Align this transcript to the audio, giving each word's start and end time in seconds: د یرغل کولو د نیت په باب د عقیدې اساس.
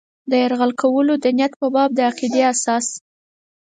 د 0.29 0.31
یرغل 0.43 0.71
کولو 0.81 1.13
د 1.23 1.25
نیت 1.37 1.53
په 1.61 1.67
باب 1.73 1.89
د 1.95 1.99
عقیدې 2.09 2.41
اساس. 2.51 2.85